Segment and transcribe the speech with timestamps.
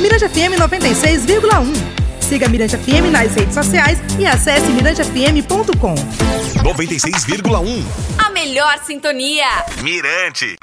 [0.00, 1.72] Mirante FM 96,1.
[2.20, 5.94] Siga Mirante FM nas redes sociais e acesse mirantefm.com.
[5.94, 7.84] 96,1.
[8.18, 9.46] A melhor sintonia.
[9.82, 10.56] Mirante.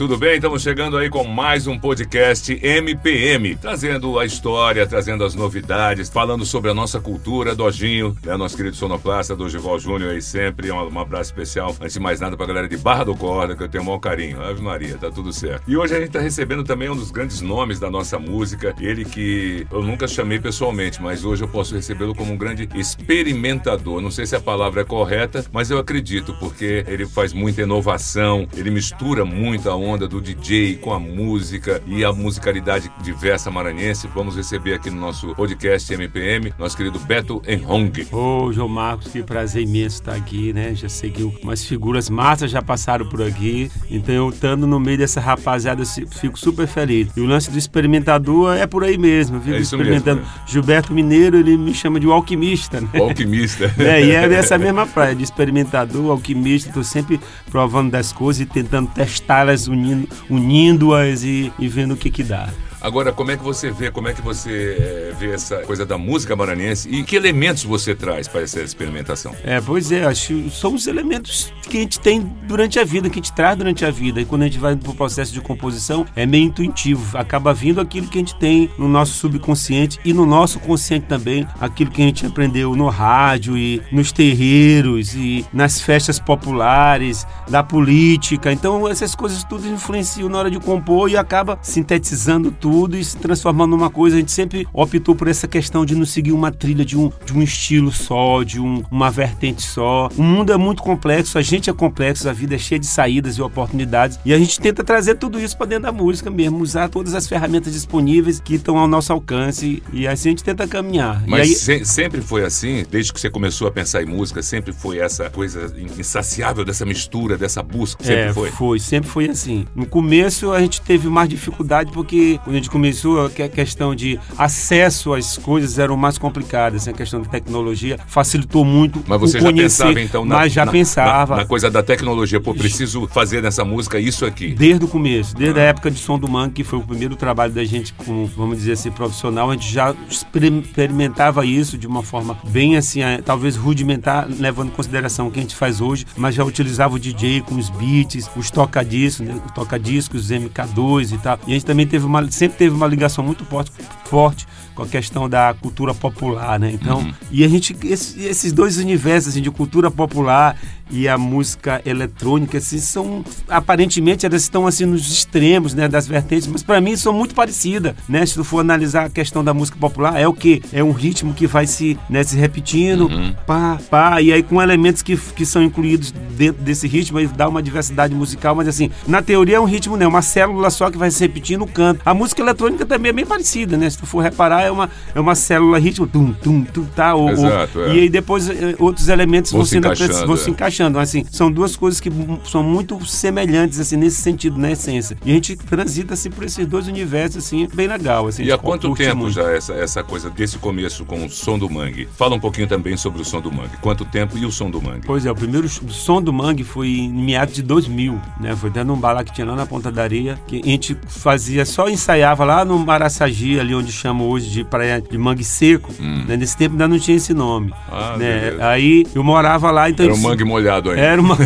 [0.00, 0.36] Tudo bem?
[0.36, 6.46] Estamos chegando aí com mais um podcast MPM, trazendo a história, trazendo as novidades, falando
[6.46, 8.34] sobre a nossa cultura, Dojinho, né?
[8.34, 12.34] Nosso querido sonoplasta, Dogival Júnior aí sempre, um, um abraço especial, antes de mais nada
[12.34, 15.10] pra galera de Barra do Corda, que eu tenho o maior carinho, Ave Maria, tá
[15.10, 15.70] tudo certo.
[15.70, 19.04] E hoje a gente tá recebendo também um dos grandes nomes da nossa música, ele
[19.04, 24.10] que eu nunca chamei pessoalmente, mas hoje eu posso recebê-lo como um grande experimentador, não
[24.10, 28.70] sei se a palavra é correta, mas eu acredito, porque ele faz muita inovação, ele
[28.70, 34.08] mistura muito a onda do DJ com a música e a musicalidade diversa maranhense.
[34.14, 38.06] Vamos receber aqui no nosso podcast MPM nosso querido Beto Enhong.
[38.12, 40.74] Ô, João Marcos, que prazer imenso estar aqui, né?
[40.74, 43.70] Já seguiu umas figuras massas já passaram por aqui.
[43.90, 47.08] Então eu estando no meio dessa rapaziada, eu fico super feliz.
[47.16, 49.36] E o lance do experimentador é por aí mesmo.
[49.36, 50.20] Eu fico É experimentando.
[50.20, 52.88] mesmo, Gilberto Mineiro, ele me chama de o alquimista, né?
[52.94, 53.70] O alquimista.
[53.90, 57.18] É, e é dessa mesma praia, de experimentador, alquimista, tô sempre
[57.50, 59.79] provando das coisas e tentando testá-las, unindo,
[60.28, 62.48] unindo-as e, e vendo o que que dá.
[62.80, 65.98] Agora, como é que você vê, como é que você eh, vê essa coisa da
[65.98, 69.36] música maranhense e que elementos você traz para essa experimentação?
[69.44, 73.10] É, pois é, acho que são os elementos que a gente tem durante a vida,
[73.10, 74.18] que a gente traz durante a vida.
[74.22, 77.18] E quando a gente vai pro processo de composição, é meio intuitivo.
[77.18, 81.46] Acaba vindo aquilo que a gente tem no nosso subconsciente e no nosso consciente também,
[81.60, 87.62] aquilo que a gente aprendeu no rádio e nos terreiros e nas festas populares, da
[87.62, 88.50] política.
[88.50, 93.16] Então, essas coisas tudo influenciam na hora de compor e acaba sintetizando tudo e se
[93.16, 94.16] transformando numa coisa.
[94.16, 97.32] A gente sempre optou por essa questão de não seguir uma trilha de um, de
[97.36, 100.08] um estilo só, de um, uma vertente só.
[100.16, 103.36] O mundo é muito complexo, a gente é complexo, a vida é cheia de saídas
[103.36, 104.18] e oportunidades.
[104.24, 107.26] E a gente tenta trazer tudo isso para dentro da música mesmo, usar todas as
[107.26, 109.82] ferramentas disponíveis que estão ao nosso alcance.
[109.92, 111.22] E assim a gente tenta caminhar.
[111.26, 114.72] Mas aí, se- sempre foi assim, desde que você começou a pensar em música, sempre
[114.72, 118.78] foi essa coisa insaciável dessa mistura, dessa busca, sempre é, foi.
[118.78, 119.64] sempre foi assim.
[119.74, 124.18] No começo a gente teve mais dificuldade porque quando gente começou, que- a questão de
[124.38, 126.86] acesso às coisas eram mais complicadas.
[126.88, 130.52] A questão da tecnologia facilitou muito Mas você o já conhecer, pensava então na, mas
[130.52, 131.36] já na- pensava.
[131.36, 134.48] na, na coisa da tecnologia, pô, preciso fazer nessa música isso aqui.
[134.54, 135.62] Desde o começo, desde Ah.
[135.62, 138.58] a época de Som do Mangue, que foi o primeiro trabalho da gente como, vamos
[138.58, 143.20] dizer assim, profissional, a gente já exper- experimentava isso de uma forma bem assim, eh,
[143.24, 146.98] talvez rudimentar, levando em consideração o que a gente faz hoje, mas já utilizava o
[146.98, 151.38] DJ com os beats, os toca-discos, né, os toca-discos, os MK2 e tal.
[151.46, 153.70] E a gente também teve uma, sempre teve uma ligação muito forte,
[154.04, 156.70] forte com a questão da cultura popular, né?
[156.72, 160.56] Então, e a gente, esse- esses dois universos, assim, de cultura popular
[160.90, 166.46] e a música eletrônica, assim, são, aparentemente, elas estão, assim, nos extremos, né, das vertentes,
[166.46, 168.24] mas para mim são muito parecidas, né?
[168.26, 170.62] Se tu for analisar a questão da música popular, é o que?
[170.72, 173.08] É um ritmo que vai se, né, se repetindo,
[173.46, 177.48] pá, pá, e aí com elementos que, que são incluídos dentro desse ritmo, aí dá
[177.48, 180.98] uma diversidade musical, mas assim, na teoria é um ritmo, né, uma célula só que
[180.98, 182.00] vai se repetindo o canto.
[182.04, 183.88] A música eletrônica também é bem parecida, né?
[183.90, 187.24] Se tu for reparar, é uma, é uma célula ritmo, tum, tum, tum, tá, ou,
[187.24, 187.94] ou- Exato, é.
[187.94, 190.38] e aí depois eh, outros elementos Vão vão, se encaixando, vão é.
[190.38, 190.79] se encaixando.
[191.00, 192.10] Assim, são duas coisas que
[192.44, 195.16] são muito semelhantes, assim, nesse sentido, na essência.
[195.24, 198.44] E a gente transita, assim, por esses dois universos, assim, bem legal, assim.
[198.44, 199.32] E há quanto tempo muito.
[199.34, 202.08] já essa, essa coisa desse começo com o som do mangue?
[202.16, 203.76] Fala um pouquinho também sobre o som do mangue.
[203.80, 205.06] Quanto tempo e o som do mangue?
[205.06, 208.54] Pois é, o primeiro som do Mangue foi em meados de 2000, né?
[208.56, 210.66] Foi dentro de um bar lá que tinha lá na Ponta da Areia, que a
[210.66, 215.44] gente fazia, só ensaiava lá no Maraçagi, ali onde chama hoje de Praia de Mangue
[215.44, 215.92] Seco.
[216.00, 216.36] Né?
[216.36, 217.70] Nesse tempo ainda não tinha esse nome.
[217.70, 217.74] Hum.
[217.90, 218.40] Ah, né?
[218.40, 218.66] beleza.
[218.68, 220.04] Aí eu morava lá, então...
[220.04, 221.00] Era um eles- mangue molhado ainda.
[221.00, 221.36] Era uma.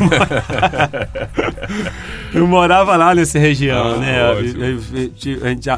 [2.32, 4.22] eu morava lá nessa região, Ah, né?
[4.22, 5.68] A gente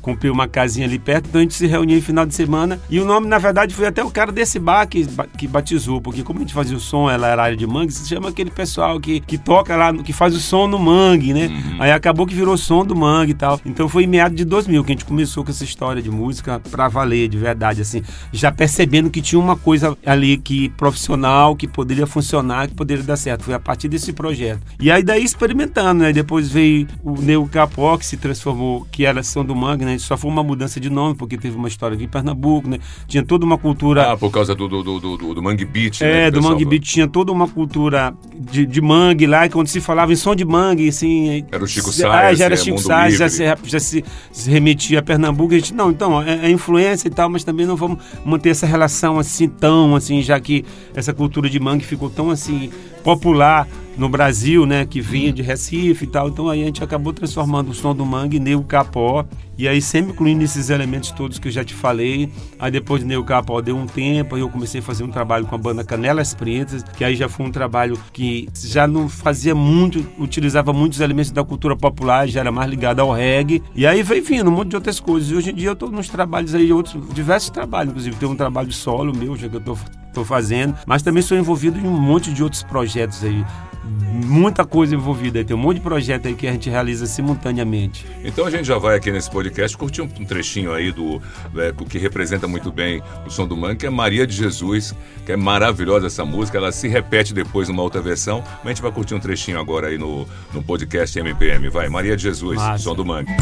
[0.00, 2.80] comprei uma casinha ali perto, então a gente se reunia em final de semana.
[2.88, 5.06] E o nome, na verdade, foi até o cara desse bar que,
[5.36, 8.08] que batizou, porque como a gente fazia o som, ela era área de mangue, se
[8.08, 11.46] chama aquele pessoal que, que toca lá, que faz o som no mangue, né?
[11.46, 11.76] Uhum.
[11.82, 13.60] Aí acabou que virou som do mangue e tal.
[13.64, 16.60] Então foi em meados de 2000 que a gente começou com essa história de música
[16.70, 18.02] pra valer, de verdade, assim,
[18.32, 23.16] já percebendo que tinha uma coisa ali que profissional, que poderia funcionar, que poderia dar
[23.16, 23.44] certo.
[23.44, 24.60] Foi a partir desse projeto.
[24.80, 26.12] E aí daí experimentando, né?
[26.12, 29.98] Depois veio o Neo Capó, que se transformou, que era São do Mangue, né?
[29.98, 32.78] Só foi uma mudança de nome, porque teve uma história aqui em Pernambuco, né?
[33.06, 34.12] Tinha toda uma cultura...
[34.12, 36.26] Ah, por causa do, do, do, do, do Mangue Beat, né?
[36.26, 36.64] É, do Mangue.
[36.64, 40.34] Beat tinha toda uma cultura de, de mangue lá, e quando se falava em som
[40.34, 41.44] de mangue, assim.
[41.50, 44.50] Era o Chico Sainz, Ah, já era é, Chico Sainz, já, se, já se, se
[44.50, 45.54] remetia a Pernambuco.
[45.54, 48.66] A gente, não, então, é, é influência e tal, mas também não vamos manter essa
[48.66, 50.64] relação assim tão, assim, já que
[50.94, 52.70] essa cultura de mangue ficou tão, assim,
[53.02, 56.28] popular no Brasil, né, que vinha de Recife e tal.
[56.28, 59.24] Então aí a gente acabou transformando o som do mangue em Nego Capó.
[59.56, 62.28] E aí sempre incluindo esses elementos todos que eu já te falei.
[62.58, 65.46] Aí depois de Nego Capó deu um tempo, aí eu comecei a fazer um trabalho
[65.46, 69.54] com a banda Canelas Pretas, que aí já foi um trabalho que já não fazia
[69.54, 73.62] muito, utilizava muitos elementos da cultura popular, já era mais ligado ao reggae.
[73.76, 75.30] E aí veio vindo um monte de outras coisas.
[75.30, 78.36] E hoje em dia eu tô nos trabalhos aí, outros, diversos trabalhos, inclusive tem um
[78.36, 79.78] trabalho solo meu, já que eu tô,
[80.12, 83.44] tô fazendo, mas também sou envolvido em um monte de outros projetos aí.
[83.84, 88.06] Muita coisa envolvida aí, tem um monte de projeto aí que a gente realiza simultaneamente.
[88.24, 91.20] Então a gente já vai aqui nesse podcast curtir um um trechinho aí do
[91.56, 94.94] é, o que representa muito bem o som do Mangue, que é Maria de Jesus,
[95.24, 98.82] que é maravilhosa essa música, ela se repete depois numa outra versão, mas a gente
[98.82, 101.68] vai curtir um trechinho agora aí no, no podcast MPM.
[101.68, 102.82] Vai, Maria de Jesus, Massa.
[102.82, 103.32] som do Mangue.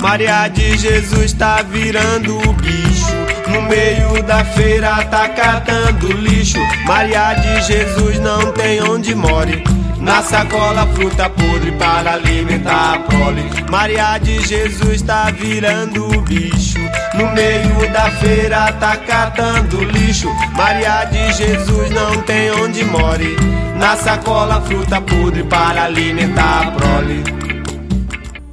[0.00, 3.19] Maria de Jesus tá virando o bicho.
[3.52, 6.58] No meio da feira tá catando lixo.
[6.86, 9.62] Maria de Jesus não tem onde more.
[9.98, 13.42] Na sacola fruta podre para alimentar a prole.
[13.70, 16.78] Maria de Jesus tá virando bicho.
[17.14, 20.28] No meio da feira tá catando lixo.
[20.56, 23.36] Maria de Jesus não tem onde more.
[23.76, 27.49] Na sacola fruta podre para alimentar a prole.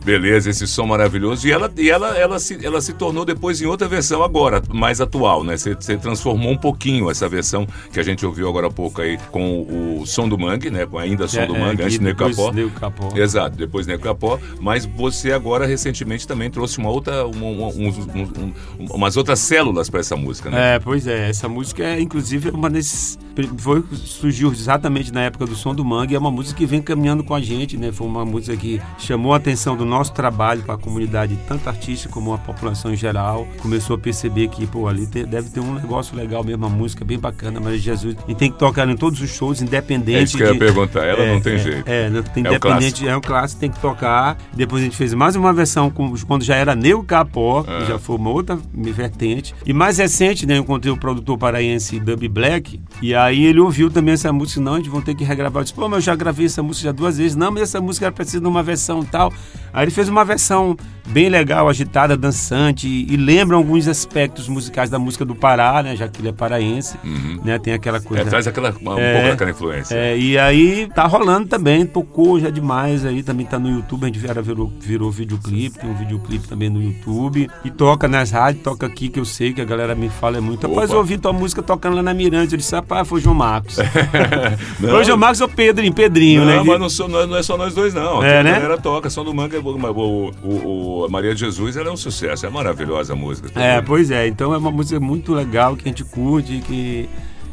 [0.08, 1.46] Beleza, esse som maravilhoso.
[1.46, 5.02] E ela, e ela, ela, se, ela se tornou depois em outra versão agora, mais
[5.02, 5.58] atual, né?
[5.58, 9.18] Você, você transformou um pouquinho essa versão que a gente ouviu agora há pouco aí
[9.34, 10.86] com o som do mangue, né?
[10.86, 12.52] Com ainda som do mangue, É, antes que do Nego depois Capó.
[12.54, 13.18] Nego Capó.
[13.18, 14.40] Exato, depois Nego Capó.
[14.62, 19.90] Mas você agora recentemente também trouxe uma outra, uma- uma- um- um- umas outras células
[19.90, 20.76] para essa música, né?
[20.76, 23.20] É, pois é, essa música é inclusive uma desses.
[23.58, 27.26] Foi, surgiu exatamente na época do Som do Mangue, é uma música que vem caminhando
[27.26, 27.92] com a gente, né?
[27.92, 32.12] Foi uma música que chamou a atenção do nosso trabalho para a comunidade, tanto artística
[32.14, 33.48] como a população em geral.
[33.62, 37.04] Começou a perceber que, pô, ali te- deve ter um negócio legal mesmo, uma música
[37.06, 38.16] bem bacana, Maria de Jesus.
[38.28, 40.18] E tem que tocar em todos os shows, independente.
[40.18, 41.84] É isso que eu ia de- perguntar, ela É, não tem é, jeito.
[41.88, 44.38] É, não tem É independente, é um clássico, tem que tocar.
[44.54, 47.80] Depois a gente fez mais uma versão com, quando já era Nego Capó, É.
[47.82, 49.54] que já foi uma outra vertente.
[49.66, 53.90] E mais recente, né, eu encontrei o produtor paraense Dub Black, e aí ele ouviu
[53.90, 55.62] também essa música, não, a gente vão ter que regravar.
[55.62, 57.36] Eu disse, pô, mas eu já gravei essa música já duas vezes.
[57.36, 59.32] Não, mas essa música era precisa de uma versão tal.
[59.74, 60.76] Aí ele fez uma versão
[61.08, 66.08] bem legal, agitada, dançante, e, lembra alguns aspectos musicais da música do Pará, né, já
[66.08, 66.98] que ele é paraense,
[67.44, 68.24] né, tem aquela coisa...
[68.24, 69.96] É, traz aquela, um É, pouco daquela influência.
[69.96, 74.08] É, e aí tá rolando também, tocou já demais aí, também tá no YouTube, a
[74.08, 77.50] gente virou, virou, videoclipe, tem um videoclipe também no YouTube.
[77.64, 80.42] E toca nas rádios, toca aqui que eu sei que a galera me fala é
[80.42, 80.68] muito.
[80.68, 82.54] Rapaz, eu ouvi tua música tocando lá na Mirante.
[82.54, 83.78] Eu disse, rapaz, foi o João Marcos.
[84.80, 86.64] Foi o João Marcos ou Pedrinho, Pedrinho, não, né?
[86.64, 88.24] mas não, sou- não é- não é só nós dois, não.
[88.24, 88.52] É, a né?
[88.54, 91.98] galera toca, som do manga, o, o, o- o Maria de Jesus ela é um
[91.98, 93.52] sucesso, é maravilhosa a música.
[93.60, 94.28] É, pois é.
[94.28, 97.10] Então é uma música muito legal que a gente curte, que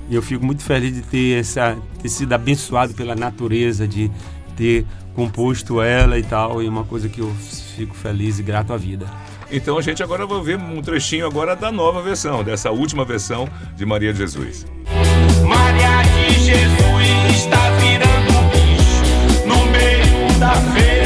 [0.09, 4.11] e eu fico muito feliz de ter, essa, ter sido abençoado pela natureza, de
[4.57, 6.63] ter composto ela e tal.
[6.63, 7.33] E uma coisa que eu
[7.77, 9.07] fico feliz e grato à vida.
[9.51, 13.49] Então a gente agora vai ver um trechinho agora da nova versão, dessa última versão
[13.77, 14.67] de Maria de Jesus.
[15.47, 19.47] Maria de Jesus está virando bicho.
[19.47, 21.04] No meio da feira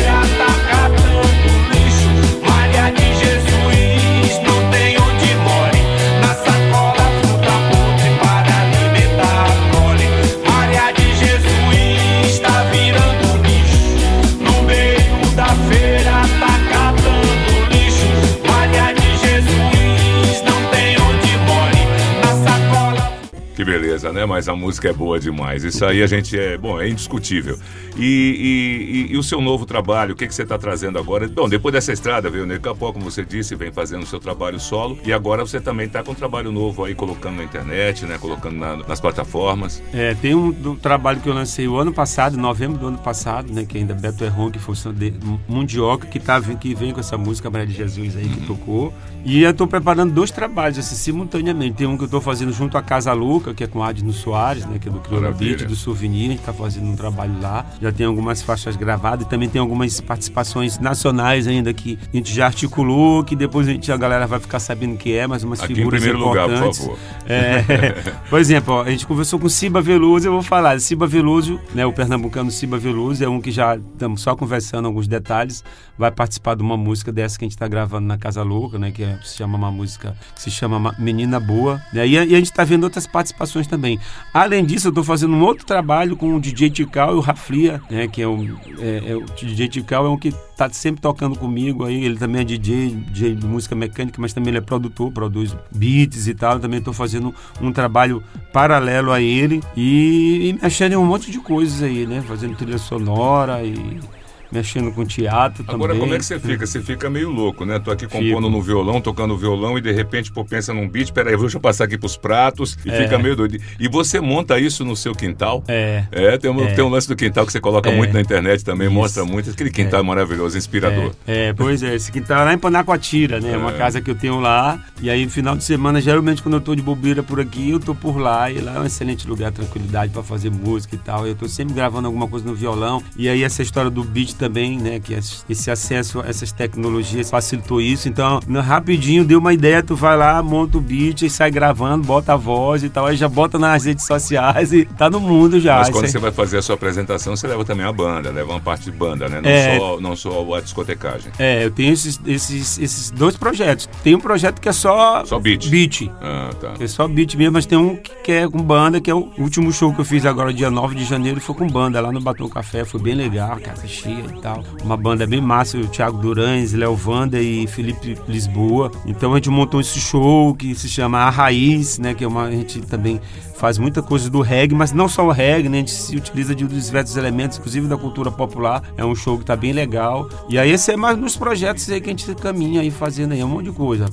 [24.08, 24.26] Beleza, né?
[24.26, 25.64] Mas a música é boa demais.
[25.64, 27.58] Isso aí a gente é, bom, é indiscutível.
[27.96, 31.26] E, e- e- e o seu novo trabalho, o que, que você está trazendo agora?
[31.28, 34.20] Bom, depois dessa estrada, veio o Nego Capó, como você disse, vem fazendo o seu
[34.20, 34.98] trabalho solo.
[35.04, 38.16] E agora você também está com um trabalho novo aí, colocando na internet, né?
[38.18, 39.82] Colocando na- nas plataformas.
[39.92, 43.52] É, tem um trabalho que eu lancei o ano passado, em novembro do ano passado,
[43.52, 43.64] né?
[43.64, 45.12] Que ainda Beto Erron, que foi de
[45.48, 48.92] Mundioca, que, tá, que vem com essa música Maria de Jesus aí que tocou.
[49.24, 51.76] E eu tô preparando dois trabalhos, assim, simultaneamente.
[51.76, 54.64] Tem um que eu tô fazendo junto à Casa Louca, que é com Adno Soares,
[54.64, 55.32] né, que é do Crioula.
[55.32, 57.66] Beat, do Souvenir, a gente tá fazendo um trabalho lá.
[57.82, 62.32] Já tem algumas faixas gravadas e também tem algumas participações nacionais ainda que a gente
[62.32, 65.60] já articulou, que depois a, gente, a galera vai ficar sabendo que é, mas umas
[65.62, 66.78] Aqui em figuras primeiro lugar, por importantes.
[66.80, 66.98] favor.
[67.26, 67.92] É,
[68.30, 70.80] por exemplo, ó, a gente conversou com Ciba Veloso, eu vou falar.
[70.80, 75.06] Ciba Veloso, né, o pernambucano Ciba Veloso, é um que já estamos só conversando alguns
[75.06, 75.62] detalhes.
[75.98, 78.90] Vai participar de uma música dessa que a gente está gravando na Casa Louca, né,
[78.90, 81.82] que é- se chama uma música que se chama Ma- Menina Boa.
[81.92, 83.98] né, e, a, e a gente está vendo outras participações também.
[84.32, 87.80] Além disso, eu estou fazendo um outro trabalho com o DJ Tical e o Raflia,
[87.90, 88.44] né, que é o,
[88.78, 92.04] é, é o DJ Tical, é um que tá sempre tocando comigo aí.
[92.04, 96.26] Ele também é DJ, DJ de música mecânica, mas também ele é produtor, produz beats
[96.26, 96.54] e tal.
[96.54, 98.22] Eu também estou fazendo um trabalho
[98.52, 102.22] paralelo a ele e, e em um monte de coisas aí, né?
[102.26, 104.00] Fazendo trilha sonora e
[104.50, 106.00] mexendo com teatro Agora, também.
[106.00, 106.66] como é que você fica?
[106.66, 107.78] Você fica meio louco, né?
[107.78, 108.50] Tô aqui compondo Fico.
[108.50, 111.84] no violão, tocando violão e de repente, pô, pensa num beat, peraí, deixa eu passar
[111.84, 113.02] aqui pros pratos e É.
[113.02, 113.58] fica meio doido.
[113.78, 115.62] E você monta isso no seu quintal?
[115.68, 116.04] É.
[116.12, 116.74] É, tem um, É.
[116.74, 117.96] tem um lance do quintal que você coloca É.
[117.96, 118.94] muito na internet também, Isso.
[118.94, 119.50] mostra muito.
[119.50, 121.12] Aquele quintal é, maravilhoso, inspirador.
[121.26, 123.52] É, é, pois é, esse quintal é lá em Panacoatira, né?
[123.52, 124.78] É uma casa que eu tenho lá.
[125.00, 127.94] E aí, final de semana, geralmente, quando eu tô de bobeira por aqui, eu tô
[127.94, 128.50] por lá.
[128.50, 131.26] E lá é um excelente lugar, tranquilidade pra fazer música e tal.
[131.26, 133.02] Eu tô sempre gravando alguma coisa no violão.
[133.16, 135.00] E aí, essa história do beat também, né?
[135.00, 135.14] Que
[135.48, 138.08] esse acesso a essas tecnologias facilitou isso.
[138.08, 142.34] Então, rapidinho, deu uma ideia, tu vai lá, monta o beat e sai gravando, bota
[142.34, 143.06] a voz e tal.
[143.06, 145.78] Aí já bota nas redes sociais e tá no mundo já.
[145.78, 148.60] Mas quando você vai fazer a sua apresentação, você leva também a banda, leva uma
[148.60, 149.40] parte de banda, né?
[149.40, 149.78] Não, É.
[149.78, 151.32] só, não só a discotecagem.
[151.38, 153.88] É, eu tenho esses, esses, esses dois projetos.
[154.02, 155.24] Tem um projeto que é só.
[155.24, 155.68] Só beat.
[155.68, 156.10] Beat.
[156.20, 156.74] Ah, tá.
[156.78, 159.72] É só beat mesmo, mas tem um que é com banda, que é o último
[159.72, 162.48] show que eu fiz agora, dia 9 de janeiro, foi com banda lá no Batom
[162.48, 162.84] Café.
[162.84, 164.62] Foi bem legal, casa cheia e tal.
[164.82, 168.90] Uma banda bem massa, o Thiago Durães, Léo Vanda e Felipe Lisboa.
[169.06, 172.14] Então a gente montou esse show que se chama A Raiz, né?
[172.14, 172.44] Que é uma.
[172.44, 173.20] A gente também
[173.58, 175.78] faz muita coisa do reggae, mas não só o reggae, né?
[175.78, 178.82] A gente se utiliza de diversos elementos, inclusive da cultura popular.
[178.96, 180.28] É um show que tá bem legal.
[180.48, 183.42] E aí esse é mais nos projetos aí que a gente caminha aí fazendo aí,
[183.42, 184.06] um monte de coisa.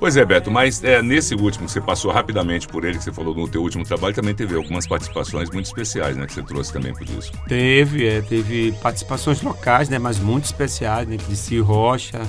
[0.00, 3.12] Pois é, Beto, mas é, nesse último, que você passou rapidamente por ele, que você
[3.12, 6.26] falou no teu último trabalho, também teve algumas participações muito especiais, né?
[6.26, 7.36] Que você trouxe também pro disco.
[7.46, 12.20] Teve, é, teve participações locais, né, mas muito especiais, né, de Si Rocha.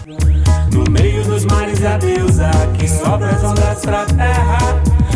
[0.71, 4.59] No meio dos mares a deusa que sobra as ondas pra terra,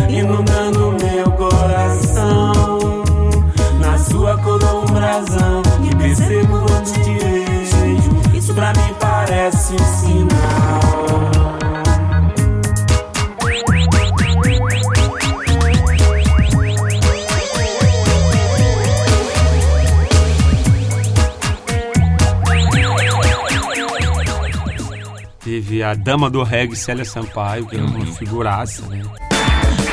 [0.10, 2.80] inundando meu coração.
[3.80, 8.38] Na sua coroa um brasão, que percebo quando te vejo.
[8.38, 11.41] Isso pra mim parece um sinal.
[25.84, 29.02] A dama do reggae, Célia Sampaio, que é uma figuraça, né.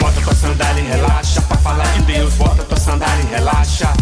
[0.00, 2.34] Bota tua sandália e relaxa pra falar de Deus.
[2.34, 3.92] Bota tua sandália e relaxa.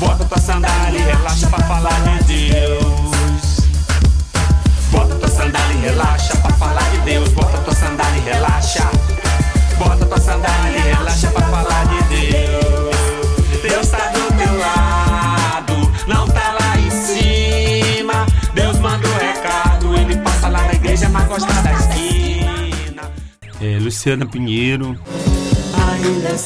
[0.00, 3.60] Bota tua sandália e relaxa pra falar de Deus.
[4.90, 7.28] Bota tua sandália e relaxa pra falar de Deus.
[7.28, 8.90] Bota tua sandália e relaxa.
[9.78, 12.03] Bota tua sandália e relaxa pra falar de Deus.
[23.84, 24.98] Luciana Pinheiro,
[25.74, 26.38] Ainda é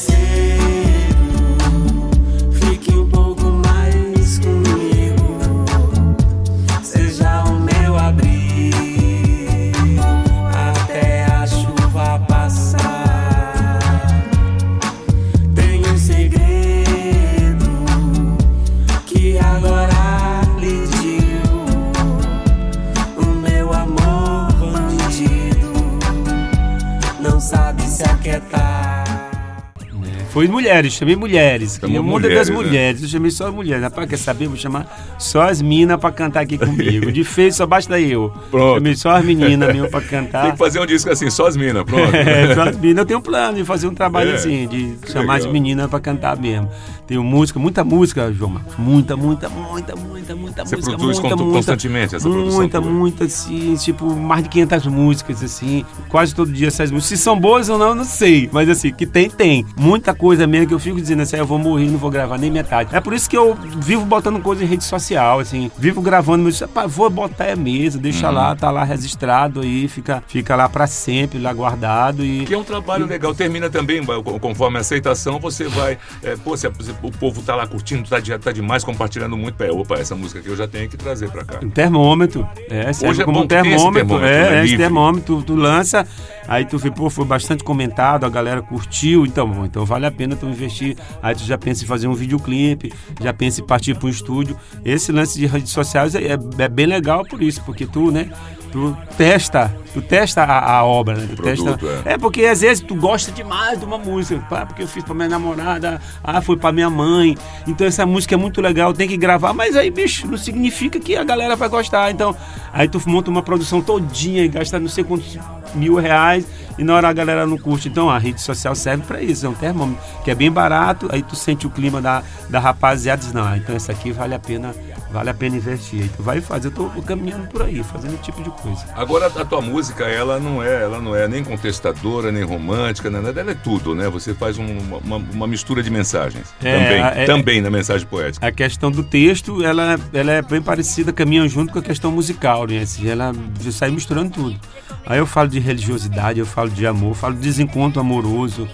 [30.29, 31.77] Foi mulheres, chamei mulheres.
[31.81, 32.55] Chamou muda mulheres, das né?
[32.55, 33.01] mulheres.
[33.01, 33.83] Eu chamei só as mulheres.
[33.83, 34.47] Rapaz, quer saber?
[34.47, 37.11] Vou chamar só as minas pra cantar aqui comigo.
[37.11, 38.31] De feio só basta eu.
[38.51, 38.75] Pronto.
[38.75, 40.51] Chamei só as meninas mesmo pra Tem cantar.
[40.51, 42.13] que fazer um disco assim, só as minas, pronto.
[42.15, 42.99] É, só as meninas.
[43.01, 45.53] Eu tenho um plano de fazer um trabalho É, assim, de chamar as legal.
[45.53, 46.69] meninas pra cantar mesmo.
[47.07, 48.75] Tenho música, muita música, João Marcos.
[48.77, 50.95] Muita, muita, muita, muita, muita Você música.
[50.95, 55.83] produz muita, muita, constantemente essa produção Muita, muita, assim, tipo, mais de 500 músicas, assim.
[56.07, 57.17] Quase todo dia essas músicas.
[57.17, 58.47] Se são boas ou não, eu não sei.
[58.53, 59.65] Mas assim, que tem, tem.
[59.75, 62.37] Muita coisa mesmo que eu fico dizendo assim, "Ah, eu vou morrer, não vou gravar
[62.37, 62.95] nem metade.
[62.95, 65.71] É por isso que eu vivo botando coisa em rede social, assim.
[65.77, 68.35] Vivo gravando, mas "Pá, vou botar é mesmo, deixa Uhum.
[68.35, 72.45] lá, tá lá registrado aí, fica, fica lá pra sempre, lá guardado e...
[72.45, 73.33] Que é um trabalho legal.
[73.33, 74.01] Termina também,
[74.41, 75.97] conforme a aceitação, você vai.
[76.21, 79.63] É, pô, se, o povo tá lá curtindo, tá, tá demais, compartilhando muito.
[79.63, 81.59] É, opa, essa música aqui eu já tenho que trazer pra cá.
[81.63, 82.45] Um termômetro.
[82.69, 83.93] É, serve Hoje é como bom um termômetro.
[83.93, 84.61] termômetro, é, né?
[84.61, 86.05] é, esse termômetro tu lança.
[86.49, 90.11] Aí tu vê, pô, foi bastante comentado, a galera curtiu, então, bom, então vale a
[90.11, 90.97] pena tu investir.
[91.21, 92.91] Aí tu já pensa em fazer um videoclipe,
[93.21, 94.57] já pensa em partir para um estúdio.
[94.83, 98.31] Esse lance de redes sociais é, é- bem legal por isso, porque tu, né,
[98.71, 101.27] tu testa, tu testa a, a obra, né?
[101.29, 102.13] Tu produto, testa, é.
[102.13, 105.13] é porque às vezes tu gosta demais de uma música, pá, porque eu fiz pra
[105.13, 107.37] minha namorada, ah, foi pra minha mãe,
[107.67, 111.15] então essa música é muito legal, tem que gravar, mas aí, bicho, não significa que
[111.15, 112.35] a galera vai gostar, então
[112.73, 115.37] aí tu monta uma produção todinha e gasta não sei quantos
[115.75, 116.45] mil reais
[116.77, 119.49] e na hora a galera não curte, então a rede social serve pra isso, é
[119.49, 123.25] um termômetro que é bem barato, aí tu sente o clima da, da rapaziada e
[123.25, 124.73] diz, não, ah, então essa aqui vale a pena,
[125.11, 128.23] vale a pena investir, aí tu vai fazer, eu tô caminhando por aí, fazendo esse
[128.23, 128.85] tipo de coisa.
[128.95, 133.21] Agora a tua música, ela não é, ela não é nem contestadora, nem romântica, nem
[133.21, 134.07] nada, ela é tudo, né?
[134.09, 136.47] Você faz um- uma, uma mistura de mensagens.
[136.63, 138.47] É, também, é- também na mensagem poética.
[138.47, 142.65] A questão do texto, ela, ela é bem parecida, caminha junto com a questão musical,
[142.67, 142.79] né?
[142.79, 143.33] Assim, ela
[143.71, 144.57] sai misturando tudo.
[145.05, 148.67] Aí eu falo de religiosidade, eu falo de amor, falo de desencontro amoroso,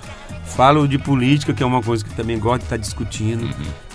[0.46, 3.50] falo de política, que é uma coisa que também gosto de estar discutindo,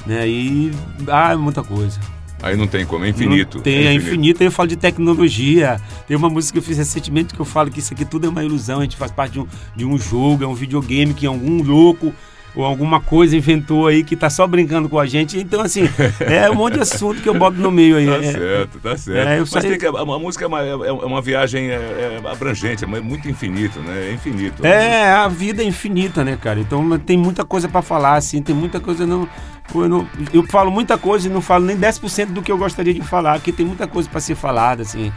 [0.07, 0.29] né?
[0.29, 0.73] E,
[1.09, 1.99] ah, muita coisa.
[2.43, 3.59] Aí não tem como, é infinito.
[3.59, 4.43] Não tem, é infinito.
[4.43, 5.81] Aí eu falo de tecnologia.
[6.07, 8.31] Tem uma música que eu fiz recentemente que eu falo que isso aqui tudo é
[8.31, 8.81] uma ilusão.
[8.81, 12.15] A gente faz parte de um, de um jogo, é um videogame que algum louco
[12.55, 15.39] ou alguma coisa inventou aí que tá só brincando com a gente.
[15.39, 15.83] Então, assim,
[16.21, 18.07] é um monte de assunto que eu boto no meio aí.
[18.07, 19.29] Tá É- certo, tá certo.
[19.29, 22.21] É, Mas tem que, a, a música é uma, é- é uma viagem é, é
[22.31, 24.09] abrangente, é muito infinito, né?
[24.09, 24.65] É infinito.
[24.67, 26.59] É, a vida é infinita, né, cara?
[26.61, 29.29] Então tem muita coisa pra falar, assim, tem muita coisa não.
[29.73, 32.93] Eu, não- eu falo muita coisa e não falo nem 10% do que eu gostaria
[32.93, 35.13] de falar, porque tem muita coisa pra ser falada, assim.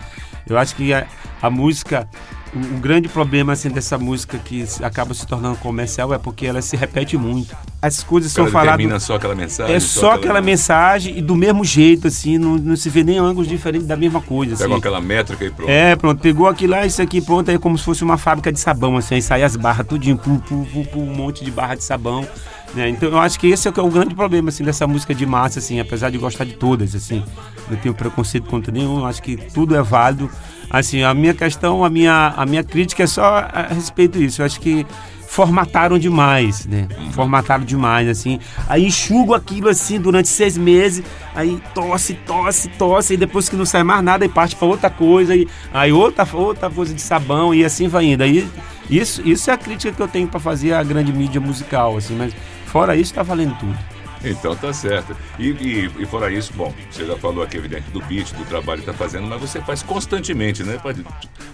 [0.47, 1.07] Eu acho que a,
[1.41, 2.07] a música,
[2.55, 6.61] o, o grande problema assim dessa música que acaba se tornando comercial é porque ela
[6.61, 7.55] se repete muito.
[7.81, 8.77] As coisas são faladas.
[8.77, 9.75] termina só aquela mensagem.
[9.75, 13.47] É só aquela mensagem e do mesmo jeito, assim, não, não se vê nem ângulos
[13.47, 14.55] diferentes da mesma coisa.
[14.55, 14.79] Pega assim.
[14.79, 15.69] aquela métrica e pronto.
[15.69, 18.51] É, pronto, pegou aquilo lá, isso aqui, pronto, aí é como se fosse uma fábrica
[18.51, 21.51] de sabão, assim, aí sai as barras tudinho, pu, pu, pu, pu, um monte de
[21.51, 22.25] barra de sabão,
[22.73, 22.89] né?
[22.89, 25.13] Então eu acho que esse é o que é o grande problema, assim, dessa música
[25.13, 27.23] de massa, assim, apesar de gostar de todas, assim,
[27.69, 30.29] não tenho preconceito contra nenhum, acho que tudo é válido,
[30.73, 34.45] assim, a minha questão, a minha, a minha crítica é só a respeito disso, eu
[34.47, 34.85] acho que
[35.27, 36.87] formataram demais, né?
[37.11, 38.39] Formataram demais, assim.
[38.69, 41.03] Aí enxugo aquilo assim durante seis meses,
[41.33, 44.91] aí tosse, tosse, tosse, e depois que não sai mais nada, aí parte para outra
[44.91, 48.21] coisa, e aí outra, outra coisa de sabão, e assim vai indo.
[48.21, 48.47] Aí,
[48.89, 52.15] isso, isso é a crítica que eu tenho para fazer à grande mídia musical, assim,
[52.15, 52.31] mas
[52.67, 53.92] fora isso, tá valendo tudo.
[54.23, 55.15] Então tá certo.
[55.37, 58.79] E, e, e fora isso, bom, você já falou aqui, evidente, do beat, do trabalho
[58.81, 60.77] que tá fazendo, mas você faz constantemente, né?
[60.81, 60.93] Pra-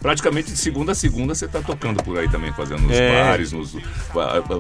[0.02, 3.22] Praticamente de segunda a segunda você tá tocando por aí também, fazendo nos É.
[3.24, 3.76] bares, nos,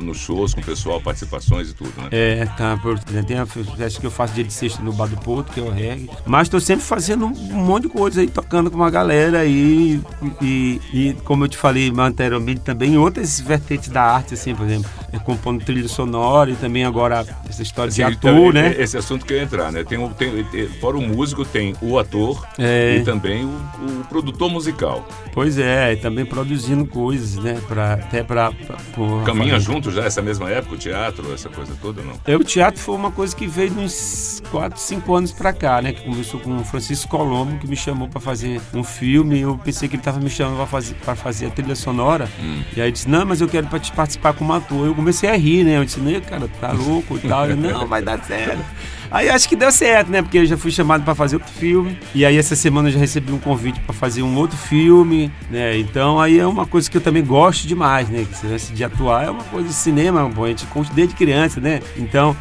[0.01, 2.07] nos shows com o pessoal, participações e tudo, né?
[2.11, 2.77] É, tá,
[3.25, 5.63] tem a festa que eu faço dia de sexta no Bar do Porto, que é
[5.63, 6.09] o reggae.
[6.25, 7.29] Mas tô sempre fazendo um
[7.63, 10.01] monte de coisa aí, tocando com uma galera aí.
[10.41, 14.89] E, e como eu te falei anteriormente, também outras vertentes da arte, assim, por exemplo,
[15.17, 18.75] compondo trilha sonora e também agora essa história de ator, então, né?
[18.77, 19.83] Esse assunto que eu ia entrar, né?
[19.83, 20.45] Tem, o- tem,
[20.79, 22.97] fora o músico, tem o ator É.
[22.97, 25.07] e também o, o produtor musical.
[25.33, 27.59] Pois é, e também produzindo coisas, né?
[27.67, 32.01] Pra, até pô, Caminha falei- junto já, essa mesma época, o teatro, essa coisa toda,
[32.01, 32.13] não?
[32.25, 35.81] É, o teatro foi uma coisa que veio de uns 4, 5 anos pra cá,
[35.81, 35.93] né?
[35.93, 39.39] Que começou com o Francisco Colombo, que me chamou pra fazer um filme.
[39.39, 42.27] Eu pensei que ele tava me chamando pra fazer, pra fazer a trilha sonora.
[42.75, 44.85] E aí disse, não, mas eu quero participar como ator.
[44.87, 45.77] Eu comecei a rir, né?
[45.77, 47.45] Eu disse, né, cara, tá louco e tal.
[47.45, 48.63] Ele, não, vai dar certo.
[49.11, 50.21] Aí acho que deu certo, né?
[50.21, 51.97] Porque eu já fui chamado pra fazer outro filme.
[52.13, 55.77] E aí essa semana eu já recebi um convite pra fazer um outro filme, né?
[55.79, 58.25] Então aí é uma coisa que eu também gosto demais, né?
[58.25, 61.81] Que esse de atuar é uma coisa de cinema, pô, a gente desde criança, né?
[61.97, 62.35] Então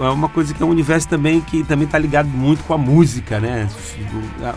[0.00, 2.78] é uma coisa que é um universo também que também tá ligado muito com a
[2.78, 3.68] música, né?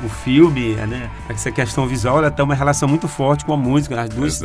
[0.04, 1.10] O, o filme, né?
[1.30, 4.02] Essa questão visual, ela tem uma relação muito forte com a música.
[4.02, 4.42] As duas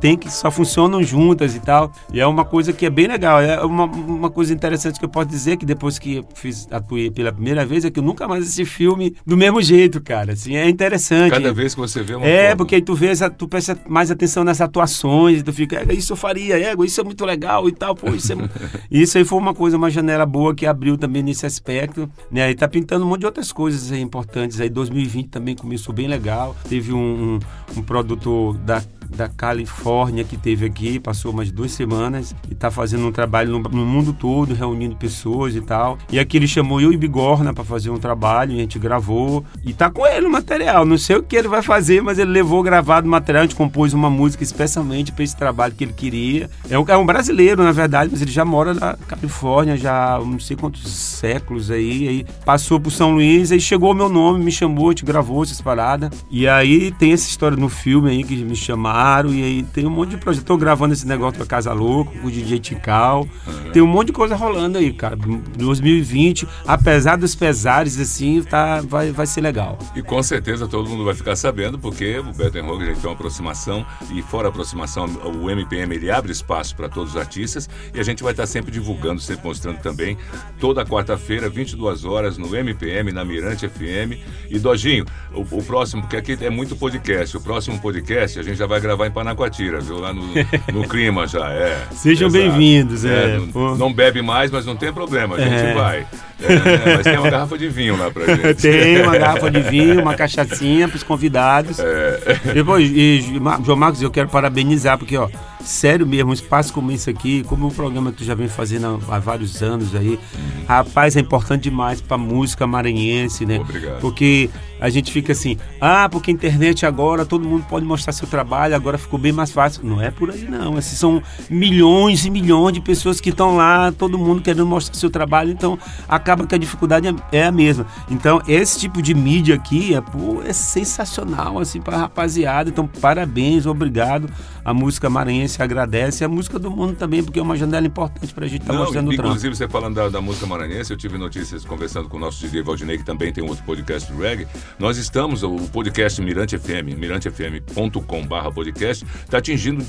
[0.00, 1.92] tem que só funcionam juntas e tal.
[2.12, 3.40] E é uma coisa que é bem legal.
[3.40, 7.32] É uma, uma coisa interessante que eu posso dizer que depois que fiz atuei pela
[7.32, 10.32] primeira vez é que eu nunca mais assisti filme do mesmo jeito, cara.
[10.32, 11.30] Assim, é interessante.
[11.30, 12.56] Cada vez que você vê uma É, forma.
[12.56, 16.12] porque aí tu vês, a- tu presta mais atenção nas atuações, tu fica, "É, isso
[16.12, 18.34] eu faria, ego, isso é muito legal e tal, pô, isso é.
[18.34, 18.48] mu-"
[18.90, 22.50] isso aí foi uma coisa, uma janela boa que abriu também nesse aspecto, né?
[22.50, 24.68] E tá pintando um monte de outras coisas aí importantes aí.
[24.68, 26.56] 2020 também começou bem legal.
[26.68, 27.38] Teve um,
[27.76, 32.70] um, um produtor da da Califórnia que teve aqui, passou umas duas semanas e tá
[32.70, 35.98] fazendo um trabalho no, no mundo todo, reunindo pessoas e tal.
[36.10, 39.72] E aqui ele chamou eu e Bigorna para fazer um trabalho, a gente gravou e
[39.72, 40.84] tá com ele o material.
[40.84, 43.56] Não sei o que ele vai fazer, mas ele levou gravado o material, a gente
[43.56, 46.50] compôs uma música especialmente para esse trabalho que ele queria.
[46.68, 50.38] É um, é um brasileiro, na verdade, mas ele já mora na Califórnia já não
[50.38, 54.52] sei quantos séculos aí, aí passou por São Luís, aí chegou o meu nome, me
[54.52, 56.10] chamou, gente gravou essas paradas.
[56.30, 59.86] E aí tem essa história no filme aí que me chamaram Amaro, e aí tem
[59.86, 60.44] um monte de projeto.
[60.44, 63.28] Tô gravando esse negócio da Casa Louco, com o DJ Tical.
[63.72, 65.16] Tem um monte de coisa rolando aí, cara.
[65.16, 69.78] 2020, apesar dos pesares, assim, tá, vai, vai ser legal.
[69.94, 73.12] E com certeza todo mundo vai ficar sabendo, porque o Beto Rogue já tem uma
[73.12, 75.06] aproximação, e fora a aproximação,
[75.40, 78.72] o MPM ele abre espaço para todos os artistas, e a gente vai estar sempre
[78.72, 80.18] divulgando, sempre mostrando também,
[80.58, 84.18] toda quarta-feira, 22 horas, no MPM, na Mirante FM.
[84.50, 88.56] E Dojinho, o, o próximo, porque aqui é muito podcast, o próximo podcast a gente
[88.56, 89.98] já vai gravar em Panacoatira, viu?
[89.98, 90.22] Lá no,
[90.72, 91.86] no clima já, é.
[91.92, 93.74] Sejam bem-vindos, é, não, pô.
[93.76, 95.74] não bebe mais, mas não tem problema, a gente É.
[95.74, 96.06] vai.
[96.40, 96.52] É,
[96.92, 98.62] é, mas tem uma garrafa de vinho lá pra gente.
[98.62, 101.80] Tem uma garrafa de vinho, uma cachaçinha pros convidados.
[101.80, 102.38] É.
[102.54, 103.20] Depois, e,
[103.64, 105.28] João Marcos, eu quero parabenizar, porque, ó,
[105.68, 109.00] sério mesmo, um espaço como esse aqui, como o programa que tu já vem fazendo
[109.08, 110.18] há, há vários anos aí,
[110.66, 113.58] rapaz, é importante demais pra música maranhense, né?
[113.60, 114.00] Obrigado.
[114.00, 114.48] Porque
[114.80, 118.74] a gente fica assim, ah, porque a internet agora, todo mundo pode mostrar seu trabalho,
[118.74, 119.84] agora ficou bem mais fácil.
[119.84, 120.78] Não é por aí, não.
[120.78, 125.10] Esses são milhões e milhões de pessoas que estão lá, todo mundo querendo mostrar seu
[125.10, 125.78] trabalho, então
[126.08, 127.86] acaba que a dificuldade é, é a mesma.
[128.08, 132.70] Então, esse tipo de mídia aqui é, pô, é sensacional, assim, pra rapaziada.
[132.70, 134.30] Então, parabéns, obrigado.
[134.64, 138.32] A música maranhense agradece, e a música do mundo também, porque é uma janela importante
[138.32, 139.28] pra gente estar Não, mostrando o trampo.
[139.28, 142.62] inclusive você falando da, da música maranhense, eu tive notícias conversando com o nosso DJ
[142.62, 144.46] Valdinei, que também tem um outro podcast do reggae.
[144.78, 149.84] Nós estamos, o podcast Mirante FM, mirantefm.com.br podcast, está atingindo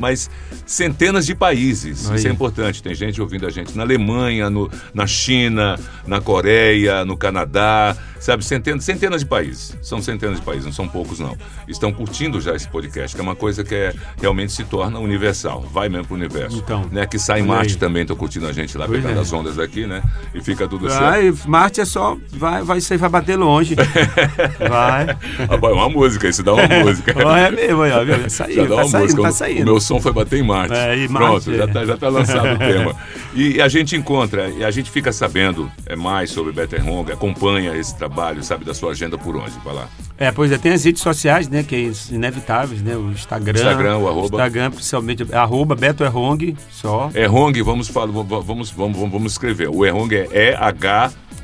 [0.00, 0.30] mais
[0.66, 2.10] centenas de países.
[2.10, 2.16] Aí.
[2.16, 2.82] Isso é importante.
[2.82, 8.44] Tem gente ouvindo a gente na Alemanha, no, na China, na Coreia, no Canadá, sabe?
[8.44, 9.76] Centenas, centenas de países.
[9.82, 11.36] São centenas de países, não são poucos, não.
[11.68, 15.64] Estão curtindo já esse podcast, que é uma coisa que é, realmente se torna universal.
[15.72, 16.56] Vai mesmo pro universo.
[16.58, 17.06] Então, né?
[17.06, 17.78] Que sai Marte aí.
[17.78, 19.22] também, estão curtindo a gente lá, Pois pegando é.
[19.22, 20.02] as ondas aqui, né?
[20.34, 21.00] E fica tudo certo.
[21.02, 22.16] Vai, Marte é só.
[22.32, 23.74] Vai, vai, você vai bater longe.
[24.68, 25.16] Vai.
[25.48, 27.14] Ah, vai, uma música, isso dá uma música.
[27.24, 28.22] Ó, é mesmo, ó, viu?
[28.22, 29.22] Tá saindo, Já dá tá uma saindo, música.
[29.22, 29.62] tá O- saindo.
[29.62, 30.74] O meu som foi bater em Marte.
[30.74, 31.66] É, e Pronto, Marte, já é.
[31.66, 32.96] tá, já tá lançado o tema.
[33.34, 37.76] E a gente encontra, e a gente fica sabendo é, mais sobre Better Hong, acompanha
[37.76, 39.52] esse trabalho, sabe da sua agenda por onde?
[39.64, 39.88] Vai lá.
[40.16, 43.58] É, pois é, tem as redes sociais, né, que é inevitáveis, né, o Instagram.
[43.58, 44.26] Instagram, o arroba.
[44.36, 44.70] Instagram,
[45.02, 47.10] principalmente, é arroba Beto Errong, só.
[47.14, 49.68] É Hong, vamos falar, vamos, vamos, vamos, escrever.
[49.68, 51.34] O Erhong é E-H-O-N-G-U-E.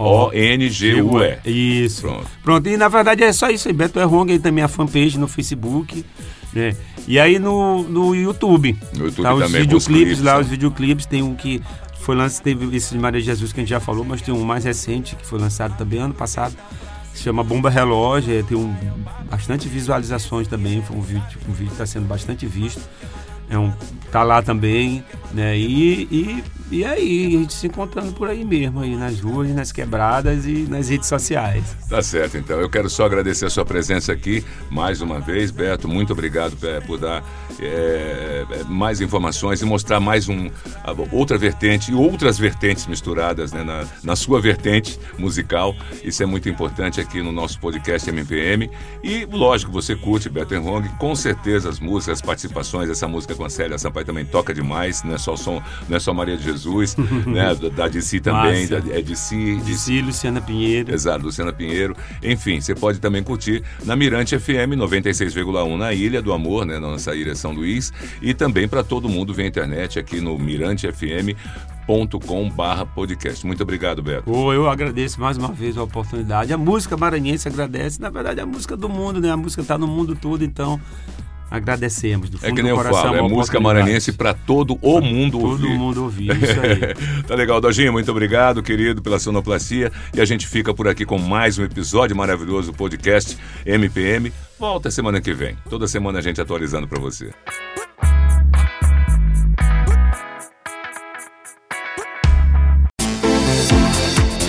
[1.45, 2.03] Isso.
[2.03, 2.27] Pronto.
[2.43, 2.69] Pronto.
[2.69, 6.05] e na verdade é só isso aí, Beto Errong, aí também a fanpage no Facebook,
[6.53, 8.77] né, e aí no, no YouTube.
[8.95, 10.41] No YouTube tá, os também, os videoclipes clipes, lá, né?
[10.41, 11.63] os videoclipes, tem um que
[12.01, 14.45] foi lançado, teve esse de Maria Jesus que a gente já falou, mas tem um
[14.45, 16.57] mais recente que foi lançado também ano passado,
[17.13, 18.75] que se chama Bomba Relógio, é, tem um,
[19.31, 22.81] bastante visualizações também, foi um vídeo, um vídeo que está sendo bastante visto.
[23.51, 23.73] É um,
[24.13, 25.59] tá lá também, né?
[25.59, 29.73] E, e, e aí, a gente se encontrando por aí mesmo, aí nas ruas, nas
[29.73, 31.77] quebradas e nas redes sociais.
[31.89, 32.61] Tá certo, então.
[32.61, 35.89] Eu quero só agradecer a sua presença aqui mais uma vez, Beto.
[35.89, 37.25] Muito obrigado é, por dar
[37.59, 40.49] é, é, mais informações e mostrar mais um,
[41.11, 45.75] outra vertente e outras vertentes misturadas né, na, na sua vertente musical.
[46.05, 48.71] Isso é muito importante aqui no nosso podcast MPM.
[49.03, 53.47] E, lógico, você curte Beto Hong, com certeza as músicas, as participações, essa música com
[53.47, 56.45] a Célia Sampaio também toca demais, não é só som, não é só Maria de
[56.45, 56.95] Jesus,
[57.27, 58.83] né, da, DC também, Márcia.
[58.83, 60.93] da, é DC, De si, Luciana Pinheiro.
[60.93, 61.97] Exato, Luciana Pinheiro.
[62.23, 66.89] Enfim, você pode também curtir na Mirante FM 96,1 na Ilha do Amor, né, na
[66.89, 73.47] nossa ilha São Luís, e também para todo mundo via internet aqui no mirantefm.com/barra podcast.
[73.47, 74.25] Muito obrigado, Beto.
[74.25, 76.53] Pô, eu agradeço mais uma vez a oportunidade.
[76.53, 78.03] A música maranhense agradece.
[78.03, 79.31] Na verdade, a música do mundo, né?
[79.31, 80.79] A música tá no mundo todo, então
[81.51, 82.31] agradecemos.
[82.31, 84.79] Do fundo É que nem do eu coração, falo, é a música maranhense para todo
[84.81, 85.69] o mundo Todo ouvir.
[85.79, 87.23] mundo ouvir, isso aí.
[87.27, 89.91] tá legal, Dojinho, muito obrigado, querido, pela sonoplastia.
[90.15, 93.37] E a gente fica por aqui com mais um episódio maravilhoso do podcast
[93.67, 94.33] MPM.
[94.59, 95.57] Volta semana que vem.
[95.69, 97.31] Toda semana a gente atualizando para você.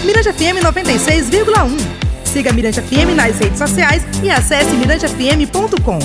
[0.05, 1.77] Mirante FM 96,1.
[2.25, 5.99] Siga Mirante FM nas redes sociais e acesse mirantefm.com.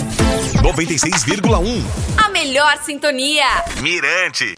[0.67, 1.85] 96,1.
[2.19, 3.47] A melhor sintonia.
[3.81, 4.55] Mirante.